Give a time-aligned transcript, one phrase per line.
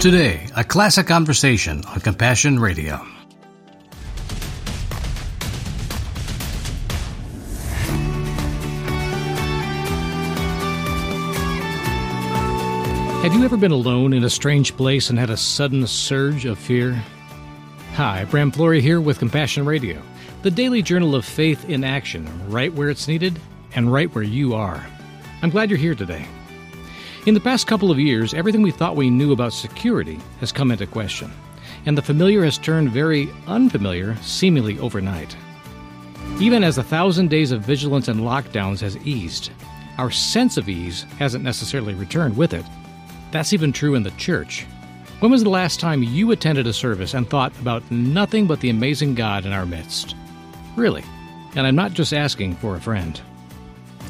[0.00, 2.98] Today, a classic conversation on Compassion Radio.
[13.22, 16.60] Have you ever been alone in a strange place and had a sudden surge of
[16.60, 16.92] fear?
[17.94, 20.00] Hi, Bram Flory here with Compassion Radio,
[20.42, 23.40] the daily journal of faith in action, right where it's needed
[23.74, 24.86] and right where you are.
[25.42, 26.24] I'm glad you're here today.
[27.26, 30.70] In the past couple of years, everything we thought we knew about security has come
[30.70, 31.30] into question,
[31.84, 35.36] and the familiar has turned very unfamiliar seemingly overnight.
[36.40, 39.50] Even as a thousand days of vigilance and lockdowns has eased,
[39.98, 42.64] our sense of ease hasn't necessarily returned with it.
[43.32, 44.64] That's even true in the church.
[45.18, 48.70] When was the last time you attended a service and thought about nothing but the
[48.70, 50.14] amazing God in our midst?
[50.76, 51.02] Really.
[51.56, 53.20] And I'm not just asking for a friend.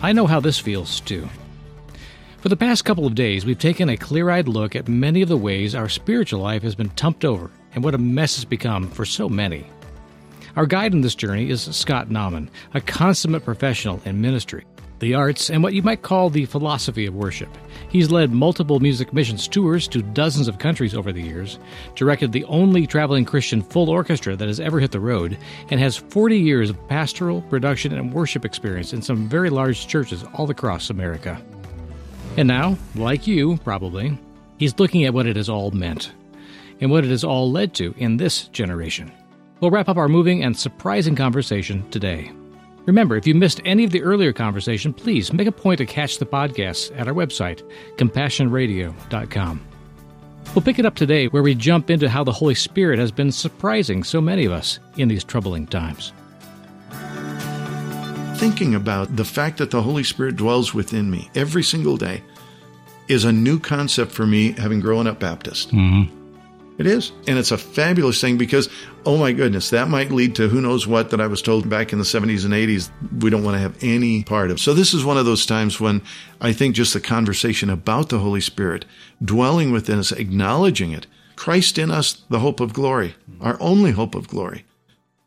[0.02, 1.26] I know how this feels, too.
[2.38, 5.28] For the past couple of days, we've taken a clear eyed look at many of
[5.28, 8.88] the ways our spiritual life has been tumped over and what a mess it's become
[8.88, 9.66] for so many.
[10.54, 14.64] Our guide in this journey is Scott Nauman, a consummate professional in ministry
[15.00, 17.48] the arts, and what you might call the philosophy of worship.
[17.88, 21.58] He's led multiple music missions tours to dozens of countries over the years,
[21.94, 25.38] directed the only traveling Christian full orchestra that has ever hit the road,
[25.70, 30.24] and has 40 years of pastoral, production, and worship experience in some very large churches
[30.34, 31.40] all across America.
[32.38, 34.16] And now, like you, probably,
[34.58, 36.12] he's looking at what it has all meant
[36.80, 39.10] and what it has all led to in this generation.
[39.58, 42.30] We'll wrap up our moving and surprising conversation today.
[42.86, 46.18] Remember, if you missed any of the earlier conversation, please make a point to catch
[46.18, 49.60] the podcasts at our website, compassionradio.com.
[50.54, 53.32] We'll pick it up today where we jump into how the Holy Spirit has been
[53.32, 56.12] surprising so many of us in these troubling times.
[58.38, 62.22] Thinking about the fact that the Holy Spirit dwells within me every single day
[63.08, 65.72] is a new concept for me, having grown up Baptist.
[65.72, 66.14] Mm-hmm.
[66.78, 67.10] It is.
[67.26, 68.68] And it's a fabulous thing because,
[69.04, 71.92] oh my goodness, that might lead to who knows what that I was told back
[71.92, 72.90] in the 70s and 80s
[73.20, 74.60] we don't want to have any part of.
[74.60, 76.00] So this is one of those times when
[76.40, 78.84] I think just the conversation about the Holy Spirit
[79.20, 84.14] dwelling within us, acknowledging it, Christ in us, the hope of glory, our only hope
[84.14, 84.64] of glory.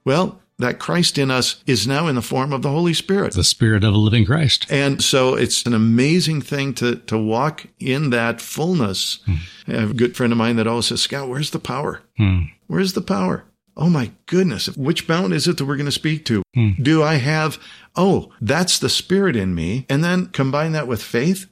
[0.06, 3.34] Well, that Christ in us is now in the form of the Holy Spirit.
[3.34, 4.66] The Spirit of a living Christ.
[4.70, 9.20] And so it's an amazing thing to, to walk in that fullness.
[9.68, 12.02] I have a good friend of mine that always says, Scott, where's the power?
[12.18, 12.44] Hmm.
[12.68, 13.46] Where's the power?
[13.78, 14.68] Oh my goodness.
[14.76, 16.44] Which mountain is it that we're going to speak to?
[16.54, 16.72] Hmm.
[16.82, 17.58] Do I have,
[17.96, 19.86] oh, that's the Spirit in me.
[19.90, 21.48] And then combine that with faith.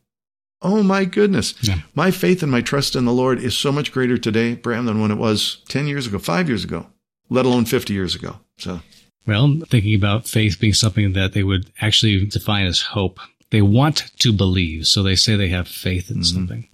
[0.61, 1.55] Oh my goodness.
[1.61, 1.79] Yeah.
[1.95, 5.01] My faith and my trust in the Lord is so much greater today, Bram, than
[5.01, 6.87] when it was 10 years ago, five years ago,
[7.29, 8.39] let alone 50 years ago.
[8.57, 8.81] So
[9.29, 13.19] well, thinking about faith being something that they would actually define as hope.
[13.51, 16.23] They want to believe, so they say they have faith in mm-hmm.
[16.23, 16.67] something.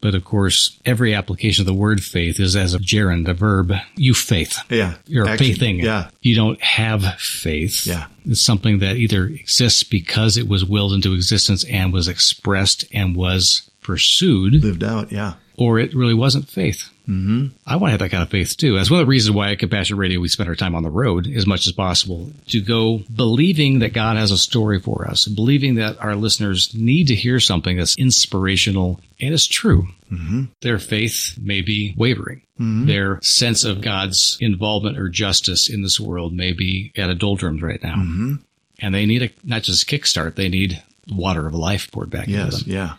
[0.00, 3.72] But of course, every application of the word faith is as a gerund, a verb.
[3.96, 4.58] You faith.
[4.70, 4.94] Yeah.
[5.06, 5.46] You're Action.
[5.46, 5.80] faithing.
[5.80, 6.08] Yeah.
[6.22, 7.86] You don't have faith.
[7.86, 8.06] Yeah.
[8.24, 13.14] It's something that either exists because it was willed into existence and was expressed and
[13.14, 14.54] was pursued.
[14.64, 15.12] Lived out.
[15.12, 15.34] Yeah.
[15.58, 16.88] Or it really wasn't faith.
[17.10, 17.46] Mm-hmm.
[17.66, 18.76] I want to have that kind of faith too.
[18.76, 20.90] That's one of the reasons why at Compassion Radio we spend our time on the
[20.90, 25.26] road as much as possible to go believing that God has a story for us,
[25.26, 29.88] believing that our listeners need to hear something that's inspirational and is true.
[30.12, 30.44] Mm-hmm.
[30.60, 32.42] Their faith may be wavering.
[32.60, 32.86] Mm-hmm.
[32.86, 37.62] Their sense of God's involvement or justice in this world may be at a doldrums
[37.62, 37.96] right now.
[37.96, 38.34] Mm-hmm.
[38.78, 42.52] And they need a, not just kickstart, they need water of life poured back yes,
[42.52, 42.74] into them.
[42.74, 42.94] Yeah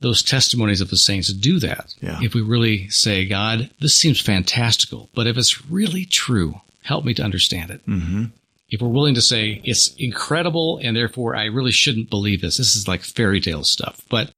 [0.00, 1.94] those testimonies of the saints do that.
[2.00, 2.18] Yeah.
[2.22, 7.14] If we really say, God, this seems fantastical, but if it's really true, help me
[7.14, 7.86] to understand it.
[7.86, 8.24] Mm-hmm.
[8.68, 12.74] If we're willing to say it's incredible and therefore I really shouldn't believe this, this
[12.74, 14.00] is like fairy tale stuff.
[14.10, 14.32] But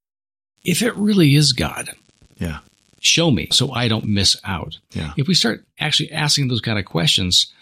[0.64, 1.90] if it really is God,
[2.36, 2.58] yeah,
[3.00, 4.78] show me so I don't miss out.
[4.92, 5.12] Yeah.
[5.16, 7.52] If we start actually asking those kind of questions,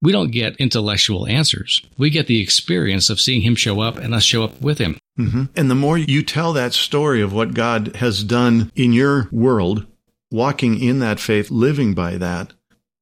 [0.00, 1.82] we don't get intellectual answers.
[1.98, 4.96] We get the experience of seeing him show up and us show up with him.
[5.26, 5.44] Mm-hmm.
[5.56, 9.86] And the more you tell that story of what God has done in your world,
[10.30, 12.52] walking in that faith, living by that,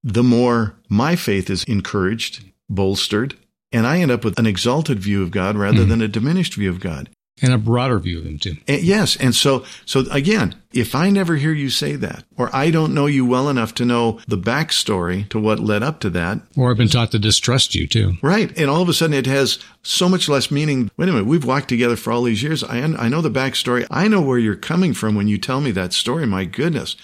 [0.03, 3.37] the more my faith is encouraged, bolstered,
[3.73, 5.91] and I end up with an exalted view of God rather mm-hmm.
[5.91, 7.11] than a diminished view of God
[7.43, 8.57] and a broader view of him too.
[8.67, 12.71] And yes, and so so again, if I never hear you say that, or I
[12.71, 16.41] don't know you well enough to know the backstory to what led up to that,
[16.57, 18.57] or I've been taught to distrust you too, right?
[18.59, 20.91] And all of a sudden, it has so much less meaning.
[20.97, 22.63] Wait a minute, we've walked together for all these years.
[22.65, 23.87] I I know the backstory.
[23.91, 26.27] I know where you're coming from when you tell me that story.
[26.27, 26.97] My goodness,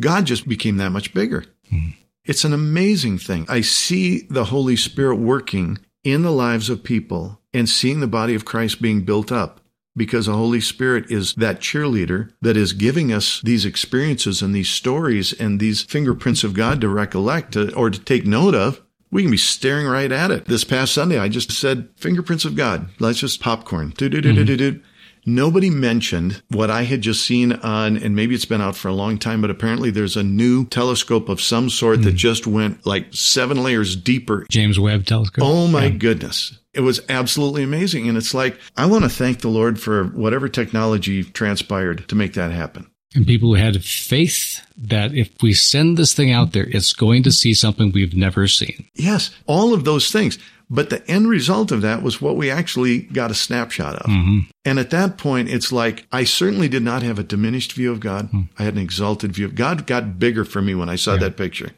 [0.00, 1.44] God just became that much bigger.
[1.72, 1.90] Mm-hmm.
[2.24, 3.46] It's an amazing thing.
[3.48, 8.34] I see the Holy Spirit working in the lives of people and seeing the body
[8.34, 9.60] of Christ being built up
[9.96, 14.68] because the Holy Spirit is that cheerleader that is giving us these experiences and these
[14.68, 18.82] stories and these fingerprints of God to recollect to, or to take note of.
[19.10, 20.46] We can be staring right at it.
[20.46, 22.88] This past Sunday, I just said, fingerprints of God.
[22.98, 23.88] Let's just popcorn.
[23.88, 23.96] Mm-hmm.
[23.96, 24.80] Do-do-do-do-do-do.
[25.26, 28.94] Nobody mentioned what I had just seen on, and maybe it's been out for a
[28.94, 32.16] long time, but apparently there's a new telescope of some sort that hmm.
[32.16, 34.46] just went like seven layers deeper.
[34.50, 35.44] James Webb Telescope.
[35.44, 35.90] Oh my Yeah.
[35.90, 36.58] goodness.
[36.72, 38.08] It was absolutely amazing.
[38.08, 42.34] And it's like, I want to thank the Lord for whatever technology transpired to make
[42.34, 42.86] that happen.
[43.16, 47.22] And people who had faith that if we send this thing out there, it's going
[47.22, 48.86] to see something we've never seen.
[48.94, 50.38] Yes, all of those things.
[50.68, 54.10] But the end result of that was what we actually got a snapshot of.
[54.10, 54.38] Mm-hmm.
[54.64, 58.00] And at that point, it's like, I certainly did not have a diminished view of
[58.00, 58.26] God.
[58.26, 58.42] Mm-hmm.
[58.58, 59.46] I had an exalted view.
[59.46, 61.70] Of God got bigger for me when I saw that picture.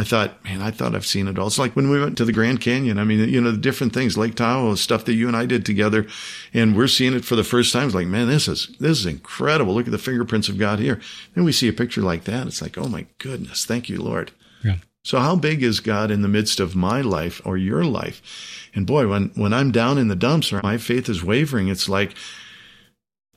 [0.00, 1.48] I thought, man, I thought I've seen it all.
[1.48, 2.98] It's like when we went to the Grand Canyon.
[2.98, 5.66] I mean, you know, the different things, Lake Tahoe, stuff that you and I did
[5.66, 6.06] together,
[6.54, 7.84] and we're seeing it for the first time.
[7.84, 9.74] It's like, man, this is this is incredible.
[9.74, 11.02] Look at the fingerprints of God here.
[11.34, 12.46] Then we see a picture like that.
[12.46, 14.30] It's like, oh my goodness, thank you, Lord.
[14.64, 14.76] Yeah.
[15.04, 18.70] So how big is God in the midst of my life or your life?
[18.74, 21.90] And boy, when, when I'm down in the dumps or my faith is wavering, it's
[21.90, 22.14] like,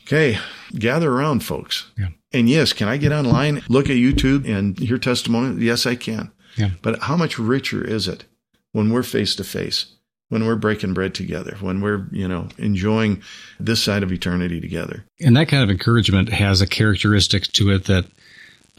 [0.04, 0.38] okay,
[0.74, 1.92] gather around, folks.
[1.98, 2.10] Yeah.
[2.32, 5.64] And yes, can I get online, look at YouTube and hear testimony?
[5.64, 6.32] Yes, I can.
[6.58, 6.72] Yeah.
[6.82, 8.26] But how much richer is it
[8.72, 9.86] when we're face to face,
[10.30, 13.22] when we're breaking bread together, when we're, you know, enjoying
[13.60, 15.04] this side of eternity together?
[15.20, 18.06] And that kind of encouragement has a characteristic to it that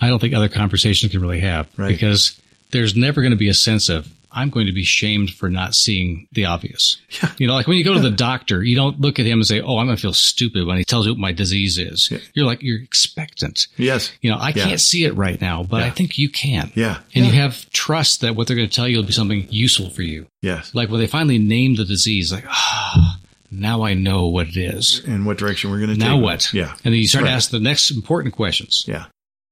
[0.00, 1.88] I don't think other conversations can really have Right.
[1.88, 2.40] because
[2.70, 5.75] there's never going to be a sense of, I'm going to be shamed for not
[5.75, 6.98] seeing the obvious.
[7.22, 7.31] Yeah.
[7.38, 9.46] You know, like when you go to the doctor, you don't look at him and
[9.46, 12.08] say, Oh, I'm going to feel stupid when he tells you what my disease is.
[12.10, 12.19] Yeah.
[12.34, 13.66] You're like, you're expectant.
[13.76, 14.12] Yes.
[14.20, 14.64] You know, I Yeah.
[14.64, 16.72] can't see it right now, but I think you can.
[16.75, 16.98] Yeah.
[17.14, 19.90] And you have trust that what they're going to tell you will be something useful
[19.90, 20.26] for you.
[20.42, 20.75] Yes.
[20.75, 23.19] Like when they finally name the disease, like, ah,
[23.50, 25.02] now I know what it is.
[25.06, 26.00] And what direction we're going to take.
[26.04, 26.52] Now what?
[26.52, 26.72] Yeah.
[26.84, 27.31] And then you start Right.
[27.31, 28.84] to ask the next important questions.
[28.88, 29.04] Yeah.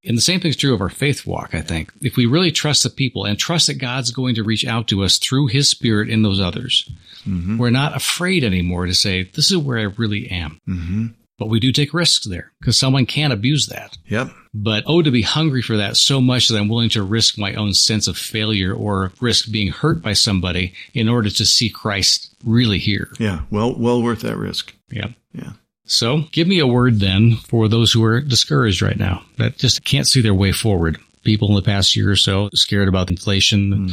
[0.04, 1.92] And the same thing's true of our faith walk, I think.
[2.00, 5.04] If we really trust the people and trust that God's going to reach out to
[5.04, 6.90] us through his spirit in those others,
[7.24, 7.56] Mm-hmm.
[7.56, 10.60] we're not afraid anymore to say, this is where I really am.
[10.68, 11.06] Mm-hmm.
[11.38, 13.96] But we do take risks there because someone can abuse that.
[14.06, 14.30] Yep.
[14.52, 17.54] But oh, to be hungry for that so much that I'm willing to risk my
[17.54, 22.34] own sense of failure or risk being hurt by somebody in order to see Christ
[22.44, 23.12] really here.
[23.20, 23.42] Yeah.
[23.50, 24.74] Well, well worth that risk.
[24.90, 25.08] Yeah.
[25.32, 25.52] Yeah.
[25.92, 29.84] So give me a word then for those who are discouraged right now that just
[29.84, 30.98] can't see their way forward.
[31.22, 33.90] People in the past year or so scared about inflation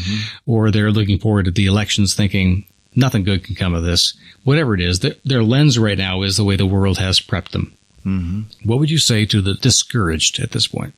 [0.47, 2.65] or they're looking forward to the elections thinking
[2.95, 4.17] nothing good can come of this.
[4.45, 7.51] Whatever it is, their, their lens right now is the way the world has prepped
[7.51, 7.77] them.
[8.05, 8.67] Mm-hmm.
[8.67, 10.95] What would you say to the discouraged at this point?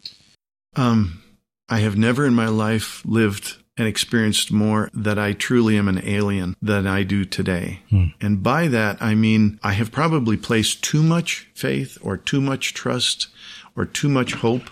[0.75, 1.21] Um,
[1.67, 6.01] I have never in my life lived and experienced more that I truly am an
[6.03, 7.79] alien than I do today.
[7.89, 8.07] Hmm.
[8.19, 12.73] And by that, I mean I have probably placed too much faith or too much
[12.73, 13.27] trust
[13.75, 14.69] or too much hope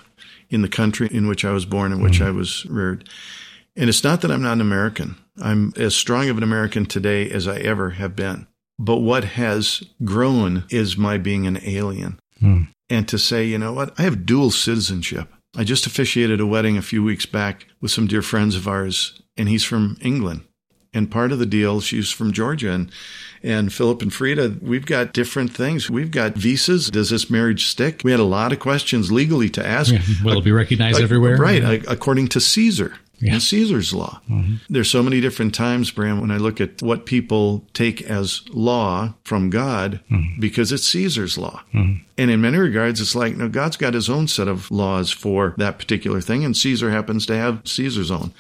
[0.50, 2.26] in the country in which I was born and which hmm.
[2.26, 3.08] I was reared.
[3.76, 5.16] And it's not that I'm not an American.
[5.42, 8.48] I'm as strong of an American today as I ever have been.
[8.78, 12.20] But what has grown is my being an alien.
[12.40, 12.64] Hmm.
[12.90, 15.30] And to say, you know what, I have dual citizenship.
[15.58, 19.22] I just officiated a wedding a few weeks back with some dear friends of ours,
[19.36, 20.42] and he's from England.
[20.94, 22.92] And part of the deal, she's from Georgia, and
[23.44, 25.90] and Philip and Frida, we've got different things.
[25.90, 26.90] We've got visas.
[26.90, 28.02] Does this marriage stick?
[28.04, 29.94] We had a lot of questions legally to ask.
[30.24, 31.38] Will it be recognized Uh, everywhere?
[31.38, 33.34] Right, uh, according to Caesar Yeah.
[33.34, 34.22] and Caesar's law.
[34.30, 34.56] Mm-hmm.
[34.70, 39.14] There's so many different times, Bram, when I look at what people take as law
[39.24, 40.40] from God mm-hmm.
[40.40, 41.62] because it's Caesar's law.
[41.74, 42.04] Mm-hmm.
[42.18, 45.54] And in many regards, it's like, no, God's got his own set of laws for
[45.58, 48.34] that particular thing, and Caesar happens to have Caesar's own.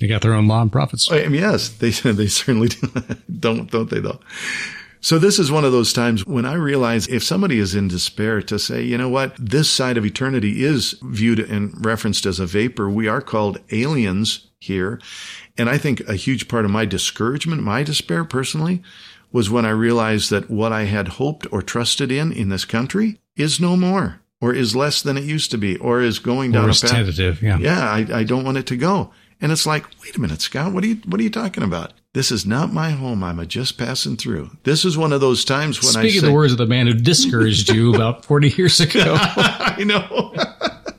[0.00, 1.10] They got their own law and prophets.
[1.10, 2.88] I mean, yes, they they certainly do.
[3.38, 4.20] don't don't they though?
[5.00, 8.42] So this is one of those times when I realize if somebody is in despair
[8.42, 12.46] to say, you know what, this side of eternity is viewed and referenced as a
[12.46, 12.88] vapor.
[12.90, 15.00] We are called aliens here.
[15.56, 18.82] And I think a huge part of my discouragement, my despair personally,
[19.30, 23.18] was when I realized that what I had hoped or trusted in in this country
[23.36, 26.64] is no more or is less than it used to be or is going down
[26.66, 26.90] Or a path.
[26.90, 27.42] tentative.
[27.42, 27.58] Yeah.
[27.58, 29.12] Yeah, I, I don't want it to go.
[29.40, 31.92] And it's like, wait a minute, Scott, what are you what are you talking about?
[32.14, 33.22] This is not my home.
[33.22, 34.50] I'm a just passing through.
[34.64, 36.86] This is one of those times when I Speaking say, the words of the man
[36.86, 39.16] who discouraged you about 40 years ago.
[39.18, 40.34] I know.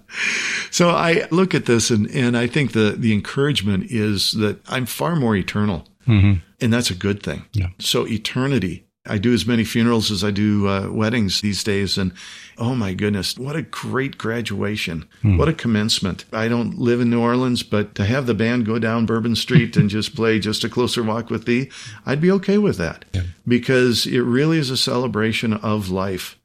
[0.72, 4.86] so I look at this and, and I think the, the encouragement is that I'm
[4.86, 5.86] far more eternal.
[6.08, 7.44] And that's a good thing.
[7.54, 7.68] Yeah.
[7.78, 12.00] So eternity, I do as many funerals as I do uh, weddings these days.
[12.00, 12.14] And
[12.60, 15.08] oh my goodness, what a great graduation.
[15.22, 15.38] Hmm.
[15.38, 16.26] What a commencement.
[16.32, 19.76] I don't live in New Orleans, but to have the band go down Bourbon Street
[19.78, 21.72] and just play Just a Closer Walk with Thee,
[22.06, 23.24] I'd be okay with that yeah.
[23.48, 26.38] because it really is a celebration of life.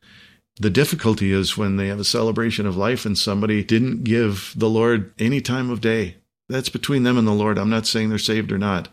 [0.60, 4.70] The difficulty is when they have a celebration of life and somebody didn't give the
[4.70, 6.16] Lord any time of day.
[6.48, 7.58] That's between them and the Lord.
[7.58, 8.88] I'm not saying they're saved or not.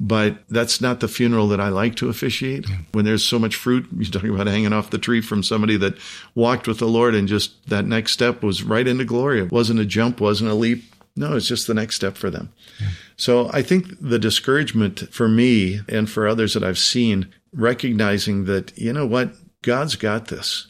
[0.00, 2.68] But that's not the funeral that I like to officiate.
[2.68, 2.76] Yeah.
[2.92, 5.98] When there's so much fruit, you're talking about hanging off the tree from somebody that
[6.34, 9.40] walked with the Lord and just that next step was right into glory.
[9.40, 10.84] It wasn't a jump, wasn't a leap.
[11.16, 12.52] No, it's just the next step for them.
[12.80, 12.88] Yeah.
[13.16, 18.76] So I think the discouragement for me and for others that I've seen, recognizing that,
[18.78, 20.68] you know what, God's got this.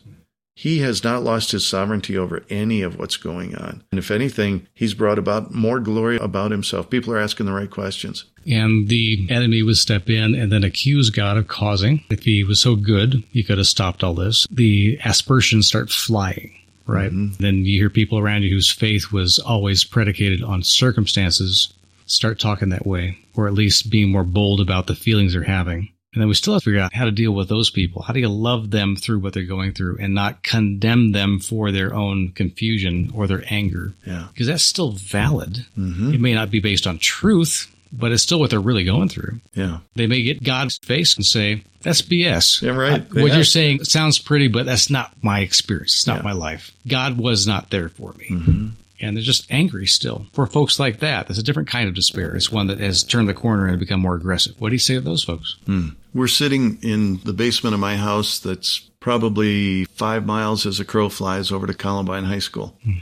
[0.58, 3.84] He has not lost his sovereignty over any of what's going on.
[3.92, 6.90] And if anything, he's brought about more glory about himself.
[6.90, 8.24] People are asking the right questions.
[8.44, 12.02] And the enemy would step in and then accuse God of causing.
[12.10, 14.48] If he was so good, he could have stopped all this.
[14.50, 16.52] The aspersions start flying
[16.88, 17.12] right?
[17.12, 17.40] Mm-hmm.
[17.40, 21.72] Then you hear people around you whose faith was always predicated on circumstances
[22.06, 25.90] start talking that way, or at least being more bold about the feelings they're having.
[26.14, 28.02] And then we still have to figure out how to deal with those people.
[28.02, 31.70] How do you love them through what they're going through and not condemn them for
[31.70, 33.92] their own confusion or their anger?
[34.06, 34.26] Yeah.
[34.32, 35.66] Because that's still valid.
[35.76, 36.14] Mm-hmm.
[36.14, 39.40] It may not be based on truth, but it's still what they're really going through.
[39.52, 39.80] Yeah.
[39.96, 42.62] They may get God's face and say, that's BS.
[42.62, 43.02] Yeah, right.
[43.02, 45.94] I, what you're saying sounds pretty, but that's not my experience.
[45.94, 46.22] It's not yeah.
[46.22, 46.72] my life.
[46.86, 48.28] God was not there for me.
[48.30, 48.68] Mm-hmm
[49.00, 50.26] and they're just angry still.
[50.32, 52.34] For folks like that, there's a different kind of despair.
[52.34, 54.60] It's one that has turned the corner and become more aggressive.
[54.60, 55.56] What do you say to those folks?
[55.66, 55.90] Hmm.
[56.14, 61.08] We're sitting in the basement of my house that's probably five miles as a crow
[61.08, 62.76] flies over to Columbine High School.
[62.84, 62.92] Hmm.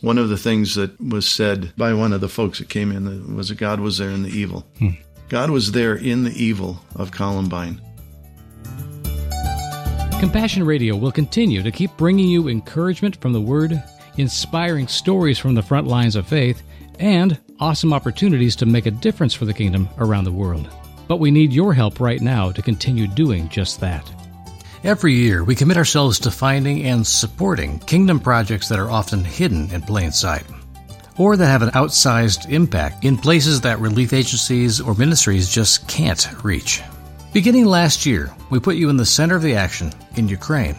[0.00, 3.34] One of the things that was said by one of the folks that came in
[3.34, 4.66] was that God was there in the evil.
[4.78, 4.90] Hmm.
[5.28, 7.80] God was there in the evil of Columbine.
[10.20, 13.80] Compassion Radio will continue to keep bringing you encouragement from the Word
[14.18, 16.62] inspiring stories from the front lines of faith,
[16.98, 20.68] and awesome opportunities to make a difference for the kingdom around the world.
[21.06, 24.10] But we need your help right now to continue doing just that.
[24.84, 29.70] Every year, we commit ourselves to finding and supporting kingdom projects that are often hidden
[29.72, 30.44] in plain sight,
[31.16, 36.28] or that have an outsized impact in places that relief agencies or ministries just can't
[36.44, 36.82] reach.
[37.32, 40.76] Beginning last year, we put you in the center of the action in Ukraine.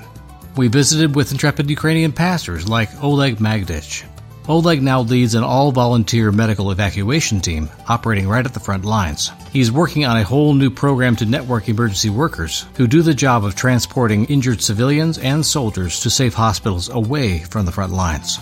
[0.56, 4.03] We visited with intrepid Ukrainian pastors like Oleg Magdich.
[4.48, 9.32] Oleg now leads an all volunteer medical evacuation team operating right at the front lines.
[9.53, 13.46] He's working on a whole new program to network emergency workers who do the job
[13.46, 18.39] of transporting injured civilians and soldiers to safe hospitals away from the front lines.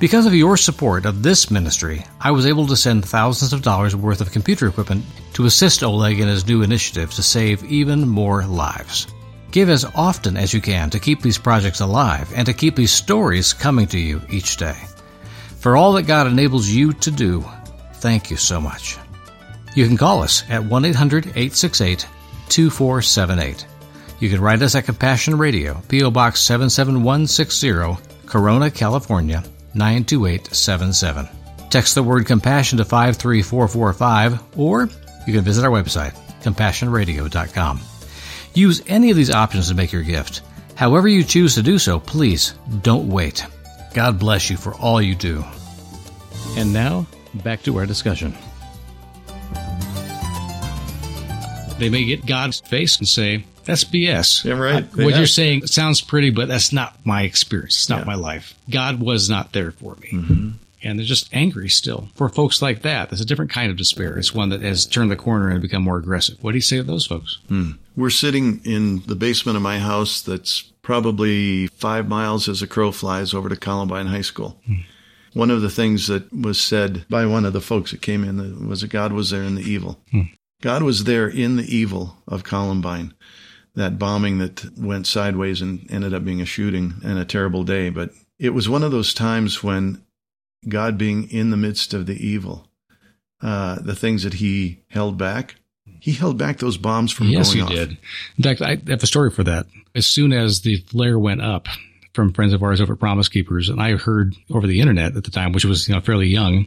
[0.00, 3.94] Because of your support of this ministry, I was able to send thousands of dollars
[3.94, 5.04] worth of computer equipment
[5.34, 9.08] to assist Oleg in his new initiative to save even more lives.
[9.50, 12.92] Give as often as you can to keep these projects alive and to keep these
[12.92, 14.76] stories coming to you each day.
[15.58, 17.44] For all that God enables you to do,
[17.94, 18.98] thank you so much.
[19.74, 22.06] You can call us at 1 800 868
[22.48, 23.66] 2478.
[24.20, 26.10] You can write us at Compassion Radio, P.O.
[26.10, 31.28] Box 77160, Corona, California 92877.
[31.70, 34.88] Text the word compassion to 53445 or
[35.26, 37.80] you can visit our website, compassionradio.com.
[38.58, 40.42] Use any of these options to make your gift.
[40.74, 43.46] However you choose to do so, please don't wait.
[43.94, 45.44] God bless you for all you do.
[46.56, 48.34] And now, back to our discussion.
[51.78, 54.44] They may get God's face and say, that's BS.
[54.44, 54.82] Yeah, right.
[54.82, 55.18] I, what have.
[55.18, 57.76] you're saying sounds pretty, but that's not my experience.
[57.76, 58.04] It's not yeah.
[58.06, 58.58] my life.
[58.68, 60.08] God was not there for me.
[60.08, 60.48] Mm-hmm
[60.82, 62.08] and they're just angry still.
[62.14, 64.18] For folks like that, there's a different kind of despair.
[64.18, 66.42] It's one that has turned the corner and become more aggressive.
[66.42, 67.38] What do you say to those folks?
[67.48, 67.72] Hmm.
[67.96, 72.92] We're sitting in the basement of my house that's probably five miles as a crow
[72.92, 74.60] flies over to Columbine High School.
[74.66, 74.74] Hmm.
[75.34, 78.68] One of the things that was said by one of the folks that came in
[78.68, 79.98] was that God was there in the evil.
[80.10, 80.22] Hmm.
[80.60, 83.14] God was there in the evil of Columbine.
[83.74, 87.90] That bombing that went sideways and ended up being a shooting and a terrible day.
[87.90, 90.02] But it was one of those times when
[90.66, 92.68] God being in the midst of the evil,
[93.42, 95.56] uh, the things that He held back.
[96.00, 97.70] He held back those bombs from yes, going off.
[97.70, 97.98] Yes, he did.
[98.36, 99.66] In fact, I have a story for that.
[99.94, 101.66] As soon as the flare went up
[102.12, 105.24] from friends of ours over at Promise Keepers, and I heard over the internet at
[105.24, 106.66] the time, which was you know fairly young,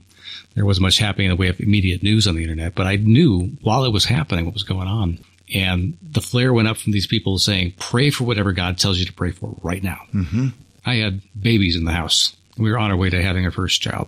[0.56, 2.98] there wasn't much happening in the way of immediate news on the internet, but I
[2.98, 5.20] knew while it was happening what was going on.
[5.54, 9.06] And the flare went up from these people saying, pray for whatever God tells you
[9.06, 10.00] to pray for right now.
[10.14, 10.48] Mm-hmm.
[10.86, 13.82] I had babies in the house we were on our way to having our first
[13.82, 14.08] child.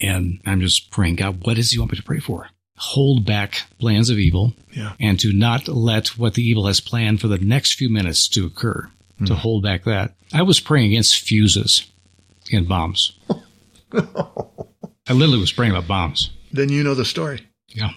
[0.00, 2.48] And I'm just praying, God, what does he want me to pray for?
[2.76, 4.92] hold back plans of evil Yeah.
[4.98, 8.46] and to not let what the evil has planned for the next few minutes to
[8.46, 8.90] occur,
[9.26, 9.40] to hmm.
[9.40, 10.14] hold back that.
[10.32, 11.90] I was praying against fuses
[12.52, 13.16] and bombs.
[13.92, 16.30] I literally was praying about bombs.
[16.52, 17.46] Then you know the story.
[17.68, 17.90] Yeah.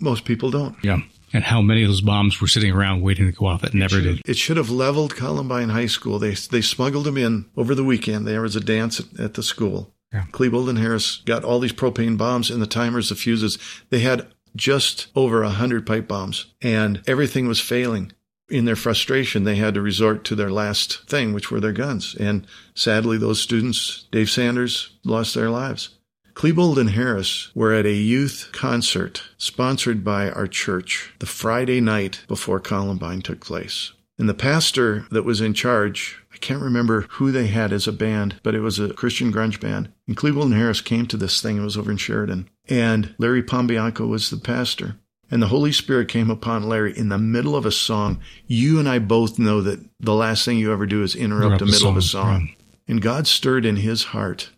[0.00, 0.76] Most people don't.
[0.82, 0.98] Yeah.
[1.34, 4.00] And how many of those bombs were sitting around waiting to go off that never
[4.00, 4.22] did.
[4.24, 6.18] It should have leveled Columbine High School.
[6.18, 8.26] They they smuggled them in over the weekend.
[8.26, 9.92] There was a dance at, at the school.
[10.12, 10.26] Yeah.
[10.30, 13.58] Klebold and Harris got all these propane bombs and the timers, the fuses.
[13.90, 18.12] They had just over a hundred pipe bombs, and everything was failing.
[18.48, 22.14] In their frustration, they had to resort to their last thing, which were their guns.
[22.14, 25.88] And sadly, those students, Dave Sanders, lost their lives.
[26.34, 32.24] Klebold and Harris were at a youth concert sponsored by our church the Friday night
[32.26, 33.92] before Columbine took place.
[34.18, 37.92] And the pastor that was in charge, I can't remember who they had as a
[37.92, 39.90] band, but it was a Christian grunge band.
[40.06, 41.56] And Klebold and Harris came to this thing.
[41.56, 42.48] It was over in Sheridan.
[42.68, 44.96] And Larry Pombianco was the pastor.
[45.30, 48.20] And the Holy Spirit came upon Larry in the middle of a song.
[48.46, 51.60] You and I both know that the last thing you ever do is interrupt, Interrupt
[51.60, 52.40] the middle of a song, song.
[52.42, 52.56] right.
[52.86, 54.50] And God stirred in his heart.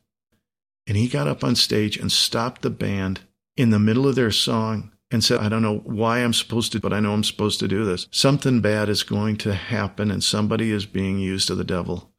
[0.87, 3.21] And he got up on stage and stopped the band
[3.57, 6.81] in the middle of their song and said, I don't know why I'm supposed to,
[6.81, 8.07] but I know I'm supposed to do this.
[8.11, 12.13] Something bad is going to happen and somebody is being used of the devil.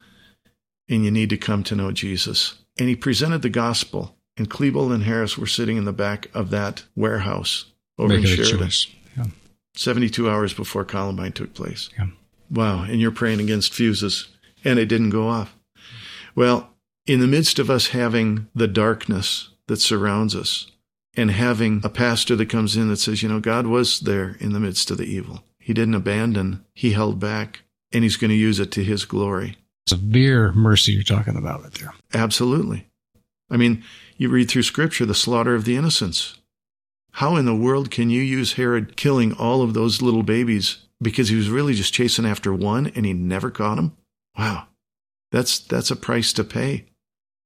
[0.88, 2.54] And you need to come to know Jesus.
[2.78, 4.16] And he presented the gospel.
[4.36, 8.44] And Klebold and Harris were sitting in the back of that warehouse over Making in
[8.44, 8.70] Sheridan.
[9.16, 9.24] Yeah.
[9.74, 11.90] 72 hours before Columbine took place.
[11.98, 12.06] Yeah.
[12.50, 12.84] Wow.
[12.84, 14.28] And you're praying against fuses,
[14.64, 15.56] and it didn't go off.
[16.36, 16.72] Well,
[17.08, 20.70] in the midst of us having the darkness that surrounds us
[21.16, 24.52] and having a pastor that comes in that says, you know, God was there in
[24.52, 25.42] the midst of the evil.
[25.58, 29.56] He didn't abandon, He held back, and He's going to use it to His glory.
[29.88, 31.94] Severe mercy you're talking about right there.
[32.12, 32.86] Absolutely.
[33.50, 33.82] I mean,
[34.18, 36.36] you read through Scripture the slaughter of the innocents.
[37.12, 41.30] How in the world can you use Herod killing all of those little babies because
[41.30, 43.96] he was really just chasing after one and he never caught him?
[44.38, 44.66] Wow.
[45.32, 46.84] That's that's a price to pay.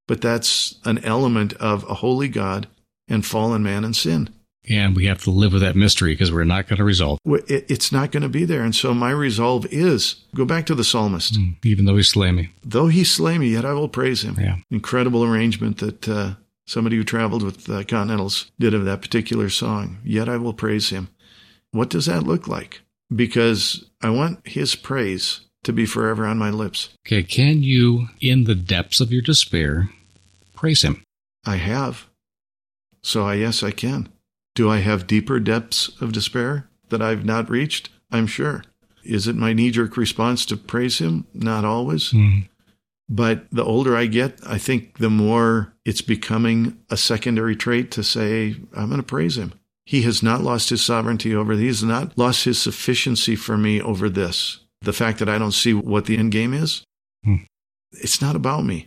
[0.09, 2.67] But that's an element of a holy God
[3.09, 4.29] and fallen man and sin.
[4.69, 7.67] And we have to live with that mystery because we're not going to resolve it-
[7.69, 8.63] It's not going to be there.
[8.63, 11.37] And so my resolve is go back to the psalmist.
[11.37, 12.51] it, even though he slay me.
[12.65, 14.37] Though he slay me, yet I will praise him.
[14.39, 14.59] Yeah.
[14.71, 16.35] Incredible arrangement that uh,
[16.67, 19.99] somebody who traveled with uh, Continentals did of that particular song.
[20.05, 21.09] Yet I will praise him.
[21.73, 22.83] What does that look like?
[23.15, 26.91] Because I want his praise to be forever on my lips.
[27.07, 27.23] Okay.
[27.23, 29.91] Can you, in the depths of your despair,
[30.55, 31.05] praise him?
[31.45, 32.07] I have.
[33.03, 34.09] So I yes, I can.
[34.55, 37.89] Do I have deeper depths of despair that I've not reached?
[38.11, 38.65] I'm sure.
[39.05, 41.27] Is it my knee jerk response to praise him?
[41.35, 42.11] Not always.
[42.11, 42.49] Mm.
[43.09, 48.03] But the older I get, I think the more it's becoming a secondary trait to
[48.03, 49.55] say, I'm going to praise him.
[49.85, 53.83] He has not lost his sovereignty over, he has not lost his sufficiency for me
[53.83, 54.61] over this.
[54.83, 56.83] The fact that I don't see what the end game is,
[57.25, 57.37] Hmm.
[57.93, 58.87] it's not about me.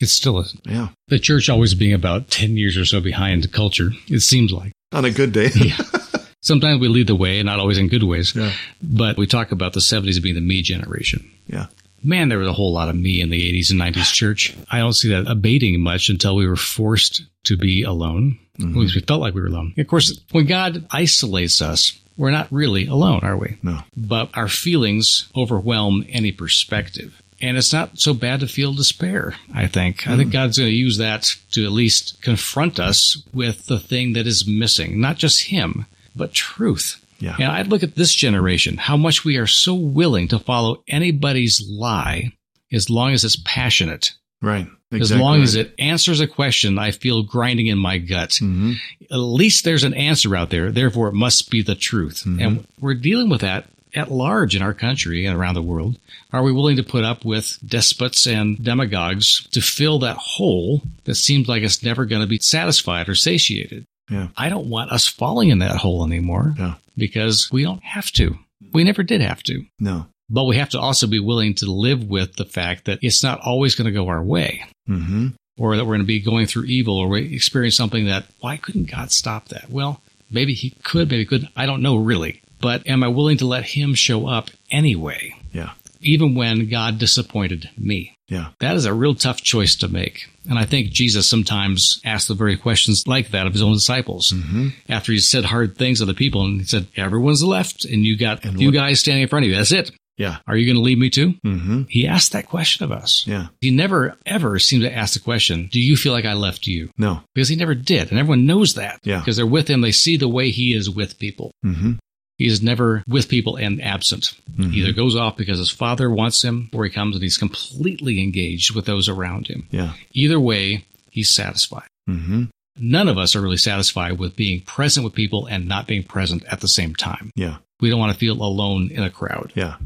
[0.00, 0.88] It's still a, Yeah.
[1.08, 4.70] the church always being about 10 years or so behind the culture, it seems like.
[4.92, 5.50] On a good day.
[6.40, 8.32] Sometimes we lead the way, and not always in good ways.
[8.34, 8.52] Yeah.
[8.80, 11.28] But we talk about the 70s being the me generation.
[11.48, 11.66] yeah.
[12.00, 14.54] Man, there was a whole lot of me in the 80s and 90s church.
[14.70, 18.38] I don't see that abating much until we were forced to be alone.
[18.60, 19.74] At least we felt like we were alone.
[19.76, 23.56] Of course, when God isolates us, we're not really alone, are we?
[23.62, 23.80] No.
[23.96, 27.22] But our feelings overwhelm any perspective.
[27.40, 30.08] And it's not so bad to feel despair, I think.
[30.08, 30.32] I think hmm.
[30.32, 34.46] God's going to use that to at least confront us with the thing that is
[34.46, 35.00] missing.
[35.00, 37.04] Not just Him, but truth.
[37.20, 37.36] Yeah.
[37.38, 41.64] And I look at this generation, how much we are so willing to follow anybody's
[41.68, 42.32] lie
[42.72, 44.12] as long as it's passionate.
[44.42, 44.68] Right.
[44.90, 48.36] As long as it answers a question I feel grinding in my gut.
[48.40, 48.72] hmm
[49.10, 50.70] At least there's an answer out there.
[50.72, 52.24] Therefore, it must be the truth.
[52.24, 55.98] And we're dealing with that at large in our country and around the world.
[56.32, 61.14] Are we willing to put up with despots and demagogues to fill that hole that
[61.16, 63.84] seems like it's never going to be satisfied or satiated?
[64.10, 64.28] Yeah.
[64.36, 66.74] I don't want us falling in that hole anymore Yeah.
[66.96, 68.38] because we don't have to.
[68.72, 69.64] We never did have to.
[69.78, 70.06] No.
[70.30, 73.40] But we have to also be willing to live with the fact that it's not
[73.40, 76.64] always going to go our way hmm or that we're going to be going through
[76.66, 79.68] evil or we experience something that, why couldn't God stop that?
[79.68, 81.50] Well, maybe he could, maybe he couldn't.
[81.56, 82.42] I don't know really.
[82.60, 85.70] But am I willing to let him show up anyway, Yeah.
[86.00, 88.14] even when God disappointed me?
[88.28, 88.50] Yeah.
[88.60, 90.28] That is a real tough choice to make.
[90.48, 94.30] And I think Jesus sometimes asked the very questions like that of his own disciples.
[94.30, 98.04] hmm After he said hard things to the people and he said, everyone's left and
[98.04, 99.56] you got And you what- guys standing in front of you.
[99.56, 99.90] That's it.
[100.18, 100.38] Yeah.
[100.46, 101.34] Are you going to leave me too?
[101.46, 101.82] Mm-hmm.
[101.88, 103.24] He asked that question of us.
[103.26, 103.46] Yeah.
[103.60, 106.90] He never ever seemed to ask the question, Do you feel like I left you?
[106.98, 107.22] No.
[107.34, 108.10] Because he never did.
[108.10, 109.00] And everyone knows that.
[109.04, 109.20] Yeah.
[109.20, 109.80] Because they're with him.
[109.80, 111.52] They see the way he is with people.
[111.64, 111.92] Mm-hmm.
[112.36, 114.32] He is never with people and absent.
[114.56, 114.72] Mhm.
[114.72, 118.22] He either goes off because his father wants him or he comes and he's completely
[118.22, 119.66] engaged with those around him.
[119.72, 119.94] Yeah.
[120.12, 121.88] Either way, he's satisfied.
[122.08, 122.44] Mm-hmm.
[122.80, 126.44] None of us are really satisfied with being present with people and not being present
[126.46, 127.32] at the same time.
[127.34, 127.56] Yeah.
[127.80, 129.52] We don't want to feel alone in a crowd.
[129.56, 129.76] Yeah.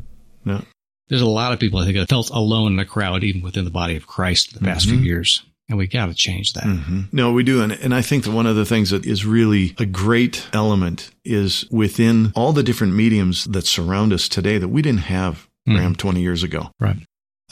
[0.44, 0.62] No.
[1.09, 3.64] There's a lot of people I think that felt alone in a crowd, even within
[3.64, 5.05] the body of Christ the past few Mhm.
[5.05, 5.42] years.
[5.68, 6.64] And we got to change that.
[6.64, 7.62] hmm No, we do.
[7.62, 11.11] And, and I think that one of the things that is really a great element
[11.24, 15.76] is within all the different mediums that surround us today that we didn't have, Mhm.
[15.76, 16.70] Bram, 20 years ago.
[16.81, 16.96] Right.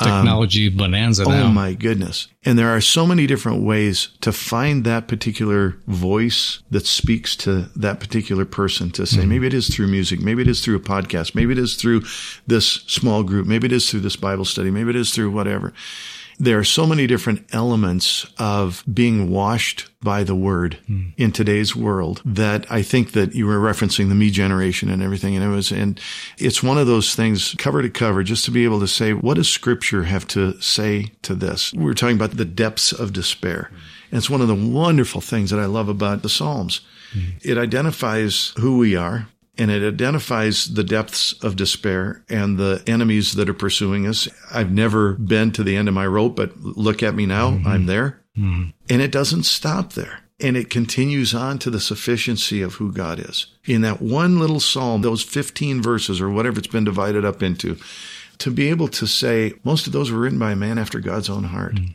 [0.00, 2.28] Um, Technology bonanza Oh my goodness.
[2.42, 7.68] And there are so many different ways to find that particular voice that speaks to
[7.76, 10.80] that particular person to say, maybe it is through music, maybe it is through a
[10.80, 12.02] podcast, maybe it is through
[12.46, 15.74] this small group, maybe it is through this Bible study, maybe it is through whatever.
[16.40, 21.10] There are so many different elements of being washed by the word hmm.
[21.18, 25.36] in today's world that I think that you were referencing the me generation and everything.
[25.36, 26.00] And it was, and
[26.38, 29.34] it's one of those things cover to cover just to be able to say, what
[29.34, 31.74] does scripture have to say to this?
[31.74, 33.68] We were talking about the depths of despair.
[33.70, 33.76] Hmm.
[34.12, 36.80] And it's one of the wonderful things that I love about the Psalms.
[37.12, 37.36] Hmm.
[37.42, 43.34] It identifies who we are and it identifies the depths of despair and the enemies
[43.34, 44.28] that are pursuing us.
[44.52, 47.50] I've never been to the end of my rope, but look at me now.
[47.50, 47.66] Mm-hmm.
[47.68, 48.22] I'm there.
[48.38, 48.70] Mm-hmm.
[48.88, 50.20] And it doesn't stop there.
[50.38, 53.46] And it continues on to the sufficiency of who God is.
[53.66, 57.76] In that one little psalm, those 15 verses or whatever it's been divided up into,
[58.38, 61.28] to be able to say, most of those were written by a man after God's
[61.28, 61.92] own heart mm-hmm.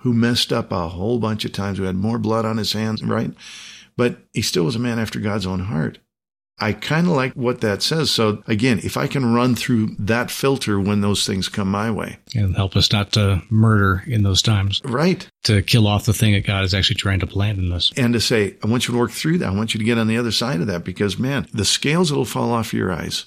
[0.00, 3.02] who messed up a whole bunch of times, who had more blood on his hands,
[3.02, 3.32] right?
[3.96, 5.98] But he still was a man after God's own heart.
[6.58, 8.10] I kind of like what that says.
[8.10, 12.18] So again, if I can run through that filter when those things come my way,
[12.34, 15.28] and help us not to murder in those times, right?
[15.44, 17.92] to kill off the thing that God is actually trying to plant in us.
[17.96, 19.48] And to say, I want you to work through that.
[19.48, 22.08] I want you to get on the other side of that because man, the scales
[22.08, 23.26] that'll fall off your eyes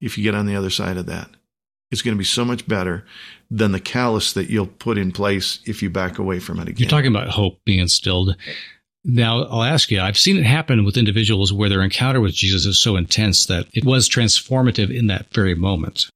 [0.00, 1.30] if you get on the other side of that.
[1.90, 3.04] It's going to be so much better
[3.50, 6.76] than the callus that you'll put in place if you back away from it again.
[6.78, 8.36] You're talking about hope being instilled.
[9.04, 12.64] Now, I'll ask you, I've seen it happen with individuals where their encounter with Jesus
[12.64, 16.06] is so intense that it was transformative in that very moment.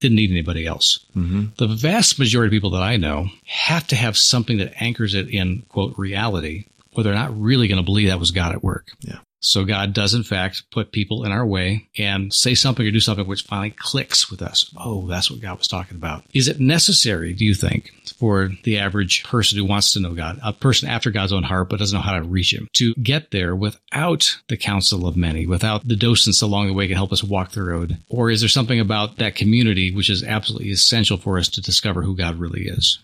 [0.00, 1.04] Didn't need anybody else.
[1.12, 5.14] hmm The vast majority of people that I know have to have something that anchors
[5.14, 8.64] it in, quote, reality, or they're not really going to believe that was God at
[8.64, 8.88] work.
[9.00, 9.18] Yeah.
[9.40, 13.00] So God does, in fact, put people in our way and say something or do
[13.00, 14.72] something which finally clicks with us.
[14.76, 16.24] Oh, that's what God was talking about.
[16.34, 20.40] Is it necessary, do you think, for the average person who wants to know God,
[20.42, 23.30] a person after God's own heart but doesn't know how to reach Him, to get
[23.30, 27.22] there without the counsel of many, without the docents along the way can help us
[27.22, 27.98] walk the road?
[28.08, 32.02] Or is there something about that community which is absolutely essential for us to discover
[32.02, 32.98] who God really is?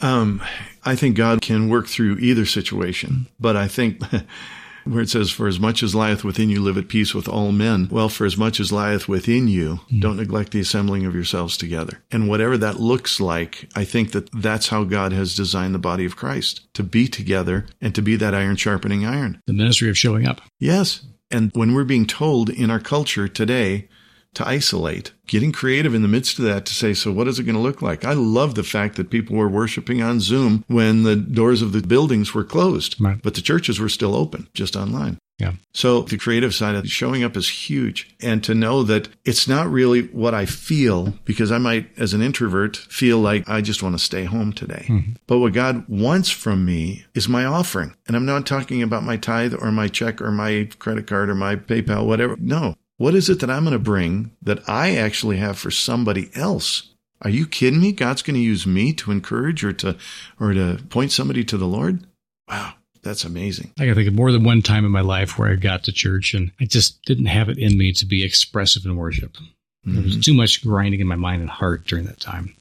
[0.00, 0.42] Um,
[0.84, 4.00] I think God can work through either situation, but I think
[4.90, 7.52] where it says, For as much as lieth within you, live at peace with all
[7.52, 7.88] men.
[7.90, 10.00] Well, for as much as lieth within you, hmm.
[10.00, 12.02] don't neglect the assembling of yourselves together.
[12.10, 16.04] And whatever that looks like, I think that that's how God has designed the body
[16.04, 19.42] of Christ to be together and to be that iron sharpening iron.
[19.46, 20.40] The ministry of showing up.
[20.58, 21.04] Yes.
[21.30, 23.88] And when we're being told in our culture today
[24.34, 27.44] to isolate, getting creative in the midst of that to say, so what is it
[27.44, 28.04] going to look like?
[28.04, 31.82] I love the fact that people were worshiping on Zoom when the doors of the
[31.82, 33.20] buildings were closed, Right.
[33.22, 35.18] but the churches were still open, just online.
[35.38, 35.52] Yeah.
[35.72, 38.12] So the creative side of showing up is huge.
[38.20, 42.22] And to know that it's not really what I feel, because I might, as an
[42.22, 44.86] introvert, feel like I just want to stay home today.
[44.88, 45.12] Mm-hmm.
[45.28, 47.94] But what God wants from me is my offering.
[48.08, 51.36] And I'm not talking about my tithe or my check or my credit card or
[51.36, 52.36] my PayPal, whatever.
[52.40, 52.74] No.
[52.98, 56.94] What is it that I'm going to bring that I actually have for somebody else?
[57.22, 57.92] Are you kidding me?
[57.92, 59.96] God's going to use me to encourage or to,
[60.38, 62.06] or to point somebody to the Lord?
[62.48, 62.74] Wow.
[63.02, 63.72] That's amazing.
[63.78, 65.92] I can think of more than one time in my life where I got to
[65.92, 69.36] church and I just didn't have it in me to be expressive in worship.
[69.84, 72.54] There was too much grinding in my mind and heart during that time.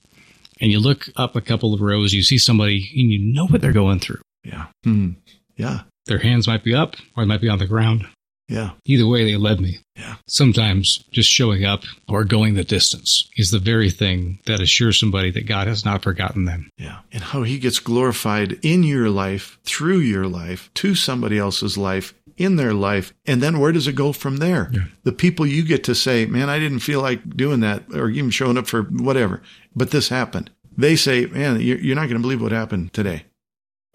[0.61, 3.61] And you look up a couple of rows, you see somebody and you know what
[3.61, 4.21] they're going through.
[4.43, 4.67] Yeah.
[4.83, 5.11] Hmm.
[5.55, 5.81] Yeah.
[6.05, 8.07] Their hands might be up or they might be on the ground.
[8.47, 8.71] Yeah.
[8.85, 9.79] Either way, they led me.
[9.95, 10.15] Yeah.
[10.27, 15.31] Sometimes just showing up or going the distance is the very thing that assures somebody
[15.31, 16.69] that God has not forgotten them.
[16.77, 16.99] Yeah.
[17.11, 22.13] And how he gets glorified in your life, through your life, to somebody else's life,
[22.37, 23.13] in their life.
[23.25, 24.69] And then where does it go from there?
[24.71, 24.85] Yeah.
[25.03, 28.29] The people you get to say, man, I didn't feel like doing that or even
[28.29, 29.41] showing up for whatever,
[29.75, 30.51] but this happened.
[30.77, 33.23] They say, man, you're you're not going to believe what happened today.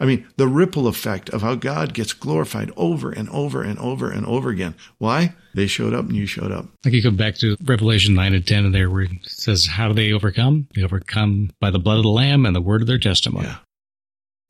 [0.02, 4.10] I mean, the ripple effect of how God gets glorified over and over and over
[4.10, 4.74] and over again.
[4.98, 5.36] Why?
[5.54, 6.66] They showed up and you showed up.
[6.84, 9.86] Like you go back to Revelation 9 and 10 and there where it says, how
[9.86, 10.66] do they overcome?
[10.74, 13.46] They overcome by the blood of the Lamb and the word of their testimony.
[13.46, 13.58] Yeah.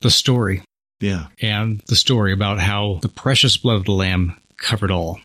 [0.01, 0.63] The story.
[0.99, 1.27] Yeah.
[1.39, 5.19] And the story about how the precious blood of the Lamb covered all.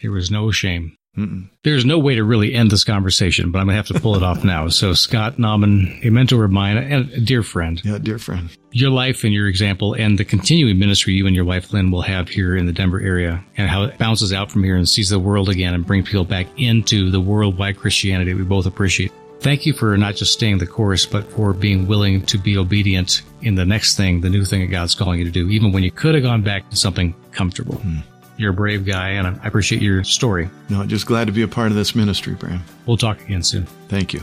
[0.00, 0.96] There was no shame.
[1.16, 1.48] Mm-mm.
[1.62, 4.16] There's no way to really end this conversation, but I'm going to have to pull
[4.16, 4.68] it off now.
[4.68, 7.80] So, Scott Nauman, a mentor of mine and a dear friend.
[7.84, 8.50] Yeah, dear friend.
[8.72, 12.02] Your life and your example and the continuing ministry you and your wife, Lynn, will
[12.02, 15.10] have here in the Denver area and how it bounces out from here and sees
[15.10, 19.12] the world again and brings people back into the worldwide Christianity we both appreciate.
[19.40, 23.22] Thank you for not just staying the course, but for being willing to be obedient
[23.42, 25.82] in the next thing, the new thing that God's calling you to do, even when
[25.82, 27.76] you could have gone back to something comfortable.
[27.76, 27.98] Hmm.
[28.36, 30.50] You're a brave guy, and I appreciate your story.
[30.68, 32.62] No, just glad to be a part of this ministry, Bram.
[32.86, 33.66] We'll talk again soon.
[33.88, 34.22] Thank you.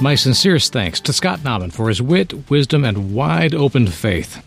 [0.00, 4.44] My sincerest thanks to Scott Nauman for his wit, wisdom, and wide open faith.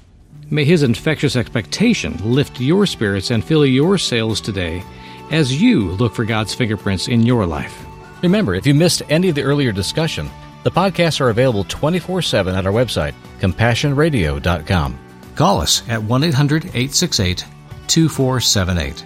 [0.50, 4.84] May his infectious expectation lift your spirits and fill your sails today
[5.32, 7.86] as you look for God's fingerprints in your life.
[8.22, 10.30] Remember, if you missed any of the earlier discussion,
[10.64, 15.07] the podcasts are available 24 7 at our website, compassionradio.com.
[15.38, 17.46] Call us at 1 800 868
[17.88, 19.06] 2478.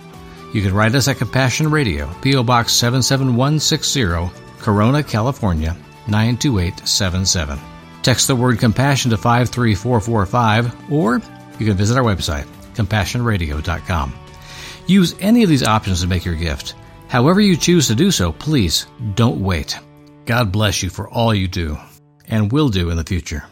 [0.53, 2.43] You can write us at Compassion Radio, P.O.
[2.43, 5.75] Box 77160, Corona, California
[6.07, 7.59] 92877.
[8.01, 11.21] Text the word compassion to 53445 or
[11.59, 14.13] you can visit our website, compassionradio.com.
[14.87, 16.75] Use any of these options to make your gift.
[17.09, 19.77] However you choose to do so, please don't wait.
[20.25, 21.77] God bless you for all you do
[22.29, 23.43] and will do in the future.